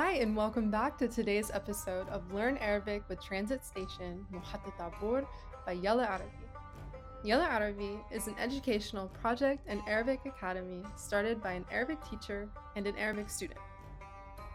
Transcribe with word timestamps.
Hi, 0.00 0.12
and 0.12 0.36
welcome 0.36 0.70
back 0.70 0.96
to 0.98 1.08
today's 1.08 1.50
episode 1.52 2.08
of 2.10 2.32
Learn 2.32 2.56
Arabic 2.58 3.02
with 3.08 3.20
Transit 3.20 3.64
Station 3.64 4.24
Muhatta 4.32 4.72
Tabur 4.78 5.26
by 5.66 5.72
Yalla 5.72 6.04
Arabi. 6.04 6.30
Yalla 7.24 7.46
Arabi 7.46 7.98
is 8.12 8.28
an 8.28 8.36
educational 8.38 9.08
project 9.08 9.64
and 9.66 9.80
Arabic 9.88 10.20
academy 10.24 10.84
started 10.94 11.42
by 11.42 11.50
an 11.50 11.64
Arabic 11.72 11.98
teacher 12.08 12.48
and 12.76 12.86
an 12.86 12.94
Arabic 12.96 13.28
student. 13.28 13.58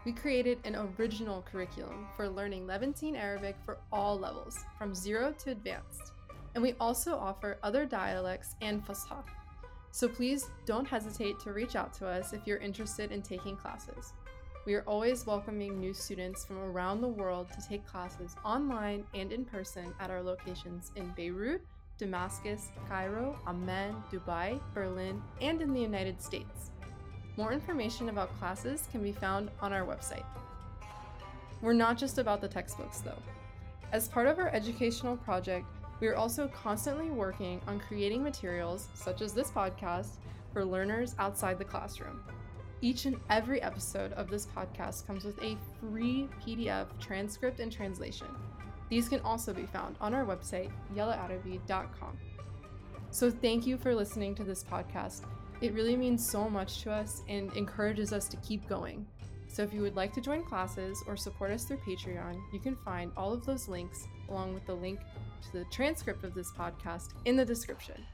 We 0.06 0.12
created 0.12 0.60
an 0.64 0.76
original 0.98 1.42
curriculum 1.42 2.06
for 2.16 2.26
learning 2.26 2.66
Levantine 2.66 3.14
Arabic 3.14 3.56
for 3.66 3.76
all 3.92 4.18
levels, 4.18 4.64
from 4.78 4.94
zero 4.94 5.34
to 5.40 5.50
advanced. 5.50 6.12
And 6.54 6.62
we 6.62 6.72
also 6.80 7.16
offer 7.16 7.58
other 7.62 7.84
dialects 7.84 8.56
and 8.62 8.82
Fusha. 8.82 9.22
So 9.90 10.08
please 10.08 10.48
don't 10.64 10.88
hesitate 10.88 11.38
to 11.40 11.52
reach 11.52 11.76
out 11.76 11.92
to 11.98 12.06
us 12.06 12.32
if 12.32 12.46
you're 12.46 12.56
interested 12.56 13.12
in 13.12 13.20
taking 13.20 13.58
classes. 13.58 14.14
We 14.66 14.76
are 14.76 14.84
always 14.86 15.26
welcoming 15.26 15.78
new 15.78 15.92
students 15.92 16.46
from 16.46 16.56
around 16.58 17.02
the 17.02 17.08
world 17.08 17.48
to 17.50 17.68
take 17.68 17.86
classes 17.86 18.34
online 18.46 19.04
and 19.12 19.30
in 19.30 19.44
person 19.44 19.92
at 20.00 20.10
our 20.10 20.22
locations 20.22 20.90
in 20.96 21.10
Beirut, 21.10 21.60
Damascus, 21.98 22.70
Cairo, 22.88 23.38
Amman, 23.46 23.94
Dubai, 24.10 24.58
Berlin, 24.72 25.20
and 25.42 25.60
in 25.60 25.74
the 25.74 25.80
United 25.80 26.22
States. 26.22 26.70
More 27.36 27.52
information 27.52 28.08
about 28.08 28.38
classes 28.38 28.88
can 28.90 29.02
be 29.02 29.12
found 29.12 29.50
on 29.60 29.74
our 29.74 29.84
website. 29.84 30.24
We're 31.60 31.74
not 31.74 31.98
just 31.98 32.16
about 32.16 32.40
the 32.40 32.48
textbooks, 32.48 33.00
though. 33.00 33.22
As 33.92 34.08
part 34.08 34.26
of 34.26 34.38
our 34.38 34.48
educational 34.48 35.18
project, 35.18 35.66
we 36.00 36.06
are 36.06 36.16
also 36.16 36.48
constantly 36.48 37.10
working 37.10 37.60
on 37.66 37.80
creating 37.80 38.22
materials, 38.22 38.88
such 38.94 39.20
as 39.20 39.34
this 39.34 39.50
podcast, 39.50 40.16
for 40.54 40.64
learners 40.64 41.14
outside 41.18 41.58
the 41.58 41.64
classroom. 41.66 42.22
Each 42.84 43.06
and 43.06 43.18
every 43.30 43.62
episode 43.62 44.12
of 44.12 44.28
this 44.28 44.44
podcast 44.44 45.06
comes 45.06 45.24
with 45.24 45.42
a 45.42 45.56
free 45.80 46.28
PDF 46.46 46.86
transcript 47.00 47.58
and 47.58 47.72
translation. 47.72 48.26
These 48.90 49.08
can 49.08 49.20
also 49.20 49.54
be 49.54 49.64
found 49.64 49.96
on 50.02 50.12
our 50.12 50.26
website, 50.26 50.70
yellaarabi.com. 50.94 52.18
So, 53.10 53.30
thank 53.30 53.66
you 53.66 53.78
for 53.78 53.94
listening 53.94 54.34
to 54.34 54.44
this 54.44 54.62
podcast. 54.62 55.22
It 55.62 55.72
really 55.72 55.96
means 55.96 56.28
so 56.28 56.50
much 56.50 56.82
to 56.82 56.92
us 56.92 57.22
and 57.26 57.50
encourages 57.56 58.12
us 58.12 58.28
to 58.28 58.36
keep 58.46 58.68
going. 58.68 59.06
So, 59.48 59.62
if 59.62 59.72
you 59.72 59.80
would 59.80 59.96
like 59.96 60.12
to 60.12 60.20
join 60.20 60.44
classes 60.44 61.02
or 61.06 61.16
support 61.16 61.52
us 61.52 61.64
through 61.64 61.78
Patreon, 61.78 62.38
you 62.52 62.60
can 62.60 62.76
find 62.76 63.12
all 63.16 63.32
of 63.32 63.46
those 63.46 63.66
links 63.66 64.06
along 64.28 64.52
with 64.52 64.66
the 64.66 64.74
link 64.74 65.00
to 65.44 65.52
the 65.58 65.64
transcript 65.72 66.22
of 66.22 66.34
this 66.34 66.52
podcast 66.52 67.14
in 67.24 67.34
the 67.34 67.46
description. 67.46 68.04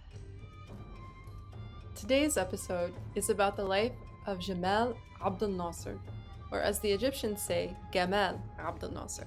Today's 1.96 2.36
episode 2.36 2.94
is 3.16 3.30
about 3.30 3.56
the 3.56 3.64
life 3.64 3.92
of 4.26 4.38
Jamal 4.38 4.96
Abdel 5.24 5.48
Nasser, 5.48 5.98
or 6.50 6.60
as 6.60 6.80
the 6.80 6.90
Egyptians 6.90 7.42
say, 7.42 7.76
Gamal 7.92 8.40
Abdel 8.58 8.92
Nasser, 8.92 9.26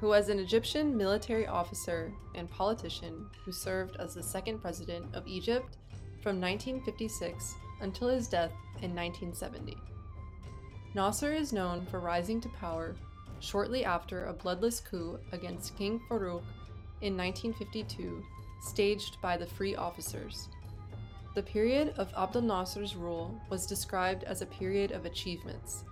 who 0.00 0.08
was 0.08 0.28
an 0.28 0.38
Egyptian 0.38 0.96
military 0.96 1.46
officer 1.46 2.12
and 2.34 2.50
politician 2.50 3.26
who 3.44 3.52
served 3.52 3.96
as 3.96 4.14
the 4.14 4.22
second 4.22 4.60
president 4.60 5.06
of 5.14 5.26
Egypt 5.26 5.76
from 6.22 6.40
1956 6.40 7.54
until 7.80 8.08
his 8.08 8.28
death 8.28 8.52
in 8.82 8.94
1970. 8.94 9.76
Nasser 10.94 11.32
is 11.32 11.52
known 11.52 11.86
for 11.86 12.00
rising 12.00 12.40
to 12.40 12.48
power 12.48 12.94
shortly 13.40 13.84
after 13.84 14.26
a 14.26 14.32
bloodless 14.32 14.80
coup 14.80 15.18
against 15.32 15.76
King 15.76 16.00
Farouk 16.08 16.42
in 17.00 17.16
1952, 17.16 18.22
staged 18.60 19.20
by 19.20 19.36
the 19.36 19.46
Free 19.46 19.74
Officers. 19.74 20.48
The 21.35 21.43
period 21.43 21.93
of 21.97 22.11
Abdel 22.17 22.41
Nasser's 22.41 22.95
rule 22.95 23.39
was 23.49 23.67
described 23.67 24.23
as 24.23 24.41
a 24.41 24.47
period 24.47 24.91
of 24.91 25.05
achievements. 25.05 25.83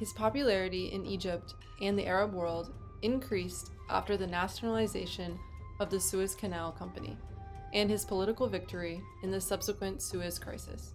His 0.00 0.12
popularity 0.12 0.92
in 0.92 1.04
Egypt 1.04 1.54
and 1.80 1.98
the 1.98 2.06
Arab 2.06 2.32
world 2.32 2.72
increased 3.02 3.70
after 3.90 4.16
the 4.16 4.26
nationalization 4.26 5.38
of 5.80 5.90
the 5.90 6.00
Suez 6.00 6.34
Canal 6.34 6.72
Company 6.72 7.16
and 7.72 7.90
his 7.90 8.04
political 8.04 8.48
victory 8.48 9.02
in 9.22 9.30
the 9.30 9.40
subsequent 9.40 10.02
Suez 10.02 10.38
Crisis. 10.38 10.92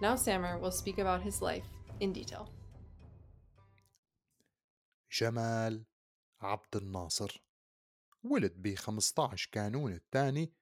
Now, 0.00 0.16
Samer 0.16 0.58
will 0.58 0.70
speak 0.70 0.98
about 0.98 1.22
his 1.22 1.40
life 1.40 1.66
in 2.00 2.12
detail. 2.12 2.48
جمال 5.10 5.84
عبد 6.40 6.76
الناصر 6.76 7.42
ولد 8.24 8.52
ب 8.62 8.74
15 8.74 9.48
كانون 9.52 9.92
الثاني 9.92 10.52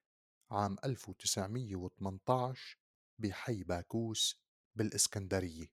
عام 0.50 0.76
1918 0.84 2.78
بحي 3.18 3.64
باكوس 3.64 4.42
بالإسكندرية. 4.74 5.72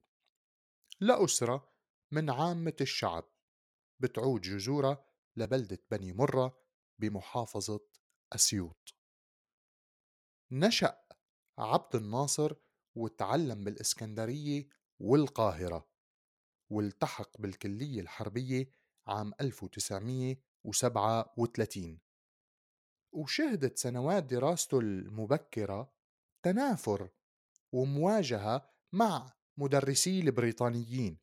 لأسرة 0.99 1.73
من 2.11 2.29
عامة 2.29 2.75
الشعب 2.81 3.29
بتعود 3.99 4.41
جذورها 4.41 5.05
لبلدة 5.35 5.79
بني 5.91 6.13
مرة 6.13 6.57
بمحافظة 6.99 7.87
أسيوط. 8.33 8.95
نشأ 10.51 11.05
عبد 11.57 11.95
الناصر 11.95 12.55
وتعلم 12.95 13.63
بالإسكندرية 13.63 14.67
والقاهرة 14.99 15.89
والتحق 16.69 17.41
بالكلية 17.41 18.01
الحربية 18.01 18.69
عام 19.07 19.33
1937 19.41 22.04
وشهدت 23.15 23.77
سنوات 23.77 24.23
دراسته 24.23 24.79
المبكرة 24.79 25.93
تنافر 26.43 27.09
ومواجهة 27.71 28.69
مع 28.93 29.33
مدرسي 29.57 30.19
البريطانيين. 30.19 31.19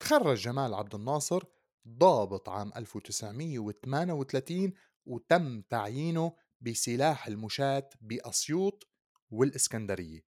تخرج 0.00 0.36
جمال 0.38 0.74
عبد 0.74 0.94
الناصر 0.94 1.44
ضابط 1.88 2.48
عام 2.48 2.72
1938 2.76 4.72
وتم 5.06 5.62
تعيينه 5.62 6.36
بسلاح 6.60 7.26
المشاة 7.26 7.90
بأسيوط 8.00 8.88
والإسكندرية. 9.30 10.26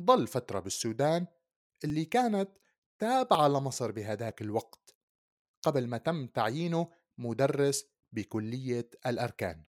ضل 0.00 0.26
فترة 0.26 0.60
بالسودان 0.60 1.26
اللي 1.84 2.04
كانت 2.04 2.50
تابعة 2.98 3.48
لمصر 3.48 3.90
بهداك 3.90 4.42
الوقت 4.42 4.96
قبل 5.62 5.86
ما 5.88 5.98
تم 5.98 6.26
تعيينه 6.26 6.90
مدرس 7.18 7.95
بكلية 8.16 8.90
الأركان. 9.06 9.64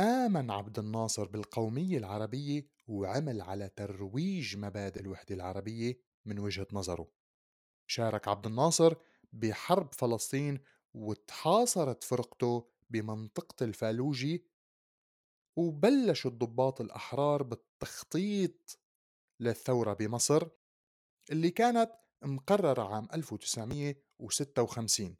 آمن 0.00 0.50
عبد 0.50 0.78
الناصر 0.78 1.28
بالقومية 1.28 1.98
العربية 1.98 2.66
وعمل 2.86 3.40
على 3.40 3.68
ترويج 3.68 4.56
مبادئ 4.56 5.00
الوحدة 5.00 5.34
العربية 5.34 6.00
من 6.26 6.38
وجهة 6.38 6.66
نظره. 6.72 7.10
شارك 7.86 8.28
عبد 8.28 8.46
الناصر 8.46 8.94
بحرب 9.32 9.94
فلسطين 9.94 10.60
وتحاصرت 10.94 12.04
فرقته 12.04 12.68
بمنطقة 12.90 13.64
الفالوجي 13.64 14.46
وبلش 15.56 16.26
الضباط 16.26 16.80
الأحرار 16.80 17.42
بالتخطيط 17.42 18.78
للثورة 19.40 19.92
بمصر 19.92 20.48
اللي 21.30 21.50
كانت 21.50 21.92
مقررة 22.22 22.94
عام 22.94 23.08
1956 23.14 25.16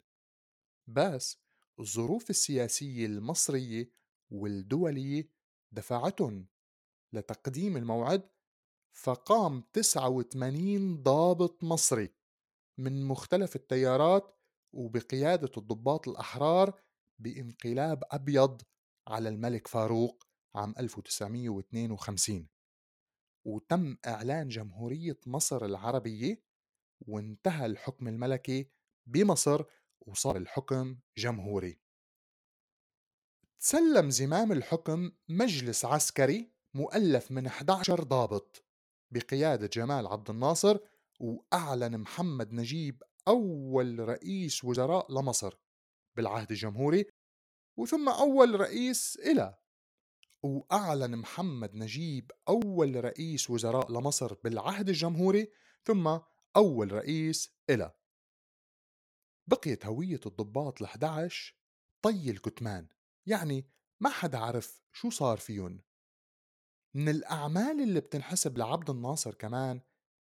بس 0.87 1.42
الظروف 1.79 2.29
السياسية 2.29 3.05
المصرية 3.05 3.91
والدولية 4.31 5.29
دفعتهم 5.71 6.47
لتقديم 7.13 7.77
الموعد 7.77 8.29
فقام 8.95 9.61
89 9.73 11.03
ضابط 11.03 11.63
مصري 11.63 12.09
من 12.77 13.05
مختلف 13.05 13.55
التيارات 13.55 14.35
وبقيادة 14.73 15.51
الضباط 15.57 16.07
الأحرار 16.07 16.81
بانقلاب 17.19 18.03
أبيض 18.11 18.61
على 19.07 19.29
الملك 19.29 19.67
فاروق 19.67 20.23
عام 20.55 20.73
1952 20.79 22.47
وتم 23.45 23.97
إعلان 24.07 24.47
جمهورية 24.47 25.19
مصر 25.27 25.65
العربية 25.65 26.43
وانتهى 27.07 27.65
الحكم 27.65 28.07
الملكي 28.07 28.69
بمصر 29.05 29.63
وصار 30.07 30.37
الحكم 30.37 30.97
جمهوري. 31.17 31.79
تسلم 33.59 34.09
زمام 34.09 34.51
الحكم 34.51 35.11
مجلس 35.29 35.85
عسكري 35.85 36.51
مؤلف 36.73 37.31
من 37.31 37.45
11 37.45 38.03
ضابط 38.03 38.65
بقيادة 39.11 39.67
جمال 39.67 40.07
عبد 40.07 40.29
الناصر 40.29 40.77
وأعلن 41.19 41.97
محمد 41.97 42.53
نجيب 42.53 43.03
أول 43.27 43.99
رئيس 43.99 44.63
وزراء 44.63 45.11
لمصر 45.11 45.53
بالعهد 46.15 46.51
الجمهوري 46.51 47.05
وثم 47.77 48.09
أول 48.09 48.59
رئيس 48.59 49.17
إلى 49.25 49.55
وأعلن 50.43 51.15
محمد 51.15 51.75
نجيب 51.75 52.31
أول 52.49 53.03
رئيس 53.03 53.49
وزراء 53.49 53.91
لمصر 53.91 54.33
بالعهد 54.33 54.89
الجمهوري 54.89 55.51
ثم 55.83 56.19
أول 56.55 56.91
رئيس 56.91 57.55
إلى 57.69 57.91
بقيت 59.47 59.85
هوية 59.85 60.19
الضباط 60.25 60.83
ال11 60.83 61.53
طي 62.01 62.29
الكتمان 62.29 62.87
يعني 63.25 63.67
ما 63.99 64.09
حدا 64.09 64.37
عرف 64.37 64.81
شو 64.91 65.09
صار 65.09 65.37
فيهم 65.37 65.81
من 66.95 67.09
الأعمال 67.09 67.81
اللي 67.81 67.99
بتنحسب 67.99 68.57
لعبد 68.57 68.89
الناصر 68.89 69.33
كمان 69.33 69.81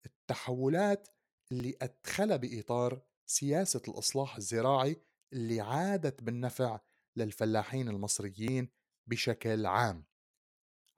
التحولات 0.06 1.08
اللي 1.52 1.76
أدخلها 1.82 2.36
بإطار 2.36 3.02
سياسة 3.26 3.82
الإصلاح 3.88 4.36
الزراعي 4.36 5.02
اللي 5.32 5.60
عادت 5.60 6.22
بالنفع 6.22 6.80
للفلاحين 7.16 7.88
المصريين 7.88 8.68
بشكل 9.06 9.66
عام. 9.66 10.04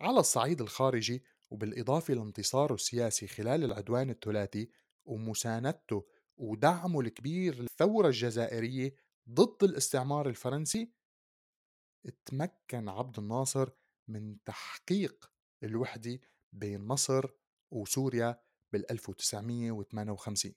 على 0.00 0.20
الصعيد 0.20 0.60
الخارجي 0.60 1.24
وبالإضافة 1.50 2.14
لانتصاره 2.14 2.74
السياسي 2.74 3.26
خلال 3.26 3.64
العدوان 3.64 4.10
الثلاثي 4.10 4.70
ومساندته 5.04 6.06
ودعمه 6.40 7.00
الكبير 7.00 7.60
للثورة 7.60 8.06
الجزائرية 8.06 8.94
ضد 9.30 9.64
الاستعمار 9.64 10.28
الفرنسي 10.28 10.92
تمكن 12.24 12.88
عبد 12.88 13.18
الناصر 13.18 13.70
من 14.08 14.44
تحقيق 14.44 15.32
الوحدة 15.62 16.20
بين 16.52 16.86
مصر 16.86 17.30
وسوريا 17.70 18.42
بال 18.72 18.90
1958 18.90 20.54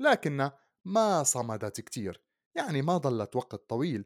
لكنها 0.00 0.58
ما 0.84 1.22
صمدت 1.22 1.80
كتير 1.80 2.24
يعني 2.56 2.82
ما 2.82 2.96
ضلت 2.96 3.36
وقت 3.36 3.54
طويل. 3.54 4.04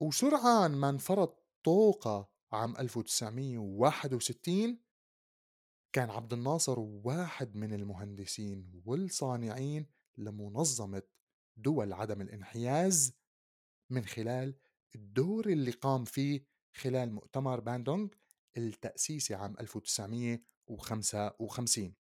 وسرعان 0.00 0.70
ما 0.70 0.90
انفرط 0.90 1.44
طوقة 1.64 2.30
عام 2.52 2.76
1961 2.76 4.78
كان 5.92 6.10
عبد 6.10 6.32
الناصر 6.32 6.80
واحد 6.80 7.56
من 7.56 7.74
المهندسين 7.74 8.82
والصانعين 8.86 9.97
لمنظمة 10.18 11.02
دول 11.56 11.92
عدم 11.92 12.20
الانحياز 12.20 13.12
من 13.90 14.04
خلال 14.04 14.54
الدور 14.94 15.48
اللي 15.48 15.70
قام 15.70 16.04
فيه 16.04 16.44
خلال 16.74 17.12
مؤتمر 17.12 17.60
باندونغ 17.60 18.08
التأسيسي 18.56 19.34
عام 19.34 19.56
1955 19.60 21.94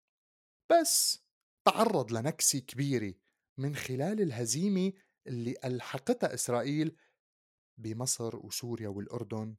بس 0.72 1.24
تعرض 1.66 2.12
لنكسة 2.12 2.60
كبيرة 2.60 3.14
من 3.58 3.76
خلال 3.76 4.22
الهزيمة 4.22 4.94
اللي 5.28 5.56
ألحقتها 5.66 6.34
إسرائيل 6.34 6.98
بمصر 7.78 8.36
وسوريا 8.36 8.88
والأردن 8.88 9.56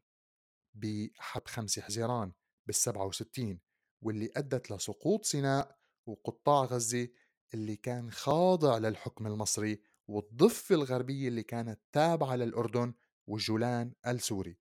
بحرب 0.75 1.49
خمسة 1.49 1.83
حزيران 1.83 2.33
بالسبعة 2.67 3.07
وستين 3.07 3.61
واللي 4.03 4.31
أدت 4.37 4.71
لسقوط 4.71 5.25
سيناء 5.25 5.79
وقطاع 6.07 6.65
غزة 6.65 7.09
اللي 7.55 7.77
كان 7.77 8.11
خاضع 8.11 8.79
للحكم 8.79 9.27
المصري 9.27 9.83
والضفة 10.07 10.75
الغربية 10.75 11.29
اللي 11.29 11.43
كانت 11.43 11.81
تابعة 11.93 12.37
للأردن 12.37 12.95
والجولان 13.27 13.95
السوري. 14.07 14.59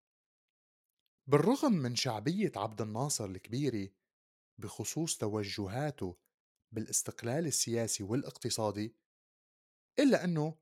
بالرغم 1.28 1.74
من 1.74 1.96
شعبية 1.96 2.52
عبد 2.56 2.82
الناصر 2.82 3.26
الكبيرة 3.26 3.90
بخصوص 4.58 5.18
توجهاته 5.18 6.18
بالاستقلال 6.72 7.48
السياسي 7.48 8.04
والاقتصادي 8.04 8.96
إلا 10.00 10.24
أنه 10.24 10.58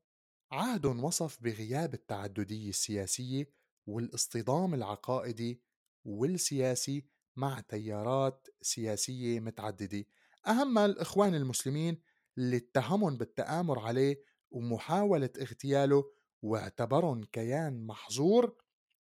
عهد 0.52 0.86
وصف 0.86 1.42
بغياب 1.42 1.94
التعددية 1.94 2.68
السياسية 2.68 3.50
والاصطدام 3.86 4.74
العقائدي 4.74 5.62
والسياسي 6.04 7.06
مع 7.36 7.60
تيارات 7.60 8.48
سياسية 8.62 9.40
متعددة. 9.40 10.04
أهمها 10.46 10.86
الإخوان 10.86 11.34
المسلمين 11.34 12.02
اللي 12.38 12.56
اتهمهم 12.56 13.16
بالتآمر 13.16 13.78
عليه 13.78 14.22
ومحاولة 14.50 15.30
اغتياله 15.40 16.04
واعتبرهم 16.42 17.24
كيان 17.24 17.86
محظور 17.86 18.56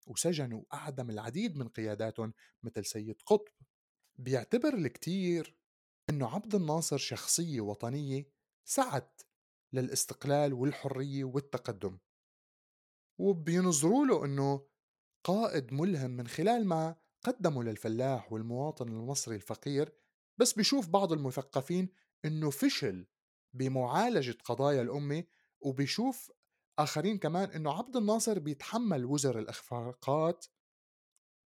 وسجنوا 0.07 0.61
وأعدم 0.61 1.09
العديد 1.09 1.57
من 1.57 1.67
قياداتهم 1.67 2.33
مثل 2.63 2.85
سيد 2.85 3.21
قطب. 3.25 3.51
بيعتبر 4.19 4.73
الكتير 4.73 5.57
أنه 6.09 6.35
عبد 6.35 6.55
الناصر 6.55 6.97
شخصية 6.97 7.61
وطنية 7.61 8.29
سعت 8.65 9.21
للاستقلال 9.73 10.53
والحرية 10.53 11.23
والتقدم. 11.23 11.97
وبينظروا 13.19 14.05
له 14.05 14.25
أنه 14.25 14.67
قائد 15.23 15.73
ملهم 15.73 16.11
من 16.11 16.27
خلال 16.27 16.67
ما 16.67 16.95
قدمه 17.23 17.63
للفلاح 17.63 18.33
والمواطن 18.33 18.87
المصري 18.87 19.35
الفقير 19.35 19.93
بس 20.37 20.53
بيشوف 20.53 20.89
بعض 20.89 21.13
المثقفين 21.13 21.89
أنه 22.25 22.49
فشل 22.49 23.07
بمعالجة 23.57 24.37
قضايا 24.43 24.81
الأمة 24.81 25.23
وبيشوف 25.61 26.31
آخرين 26.79 27.17
كمان 27.17 27.49
أنه 27.49 27.73
عبد 27.73 27.95
الناصر 27.95 28.39
بيتحمل 28.39 29.05
وزر 29.05 29.39
الإخفاقات 29.39 30.45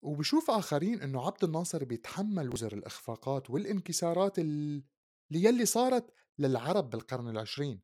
وبشوف 0.02 0.52
آخرين 0.52 1.02
أنه 1.02 1.26
عبد 1.26 1.44
الناصر 1.44 1.84
بيتحمل 1.84 2.50
وزر 2.54 2.74
الإخفاقات 2.74 3.50
والإنكسارات 3.50 4.40
اللي 4.40 4.84
يلي 5.32 5.66
صارت 5.66 6.14
للعرب 6.38 6.90
بالقرن 6.90 7.30
العشرين. 7.30 7.82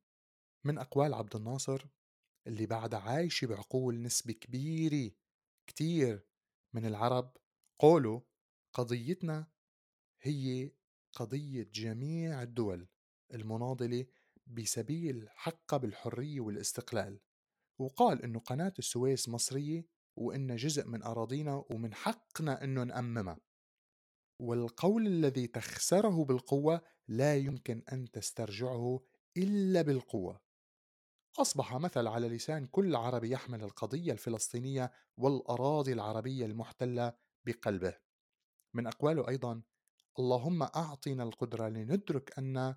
من 0.66 0.78
أقوال 0.78 1.14
عبد 1.14 1.36
الناصر 1.36 1.86
اللي 2.48 2.66
بعدها 2.66 3.00
عايشة 3.00 3.48
بعقول 3.48 4.02
نسبة 4.02 4.34
كبيرة 4.34 5.12
كتير 5.68 6.28
من 6.74 6.86
العرب 6.86 7.38
قولوا 7.80 8.22
قضيتنا 8.74 9.48
هي 10.22 10.72
قضية 11.14 11.64
جميع 11.64 12.42
الدول. 12.42 12.88
المناضلة 13.34 14.06
بسبيل 14.48 15.30
حقها 15.30 15.78
بالحرية 15.78 16.40
والاستقلال 16.40 17.20
وقال 17.80 18.22
إنه 18.24 18.40
قناة 18.40 18.74
السويس 18.80 19.30
مصرية 19.30 19.86
وإن 20.16 20.56
جزء 20.56 20.88
من 20.88 21.04
أراضينا 21.04 21.66
ومن 21.70 21.94
حقنا 21.94 22.64
إنه 22.64 22.84
نأممها. 22.84 23.40
والقول 24.40 25.08
الذي 25.08 25.48
تخسره 25.48 26.26
بالقوة 26.26 26.82
لا 27.08 27.36
يمكن 27.36 27.84
أن 27.92 28.12
تسترجعه 28.12 29.00
إلا 29.38 29.82
بالقوة. 29.82 30.42
أصبح 31.38 31.76
مثل 31.76 32.08
على 32.08 32.28
لسان 32.28 32.66
كل 32.66 32.96
عربي 32.96 33.32
يحمل 33.32 33.64
القضية 33.64 34.12
الفلسطينية 34.12 34.92
والأراضي 35.18 35.94
العربية 35.94 36.46
المحتلة 36.46 37.14
بقلبه. 37.46 37.98
من 38.74 38.88
أقواله 38.88 39.28
أيضا 39.28 39.62
اللهم 40.20 40.64
أعطنا 40.64 41.24
القدرة 41.24 41.68
لندرك 41.68 42.40
أن 42.40 42.76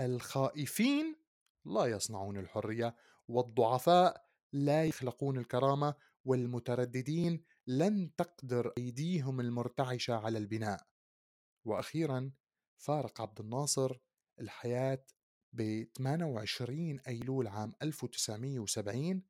الخائفين 0.00 1.16
لا 1.64 1.84
يصنعون 1.84 2.36
الحرية 2.36 2.96
والضعفاء 3.28 4.30
لا 4.52 4.84
يخلقون 4.84 5.38
الكرامة 5.38 5.94
والمترددين 6.24 7.44
لن 7.66 8.14
تقدر 8.16 8.72
أيديهم 8.78 9.40
المرتعشة 9.40 10.14
على 10.14 10.38
البناء. 10.38 10.86
وأخيرا 11.64 12.32
فارق 12.78 13.20
عبد 13.20 13.40
الناصر 13.40 13.96
الحياة 14.40 15.04
ب 15.52 15.84
28 15.98 17.00
أيلول 17.00 17.46
عام 17.46 17.72
1970 17.82 19.22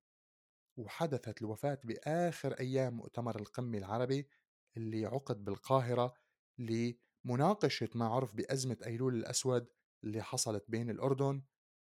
وحدثت 0.76 1.42
الوفاة 1.42 1.78
بآخر 1.84 2.52
أيام 2.52 2.96
مؤتمر 2.96 3.40
القمة 3.40 3.78
العربي 3.78 4.28
اللي 4.76 5.06
عقد 5.06 5.44
بالقاهرة 5.44 6.14
لمناقشة 6.58 7.88
ما 7.94 8.08
عرف 8.08 8.34
بأزمة 8.34 8.76
أيلول 8.86 9.14
الأسود 9.14 9.68
اللي 10.04 10.22
حصلت 10.22 10.64
بين 10.68 10.90
الأردن 10.90 11.42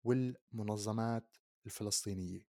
والمنظمات 0.04 1.38
الفلسطينية. 1.66 2.51